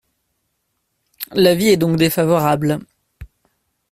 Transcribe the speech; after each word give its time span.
L’avis 1.33 1.67
est 1.67 1.77
donc 1.77 1.95
défavorable. 1.95 2.79